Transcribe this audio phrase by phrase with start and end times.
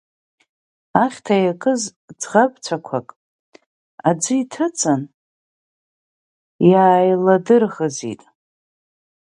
[1.03, 1.81] Ахьҭа иакыз
[2.19, 3.07] ӡӷабцәақәак
[4.09, 5.01] аӡы иҭыҵын,
[6.69, 8.21] иааиладырӷызит…